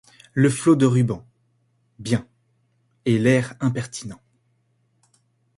[0.33, 1.27] Le flot de rubans.—
[1.99, 2.27] Bien.—
[3.05, 4.19] Et l’air impertinent.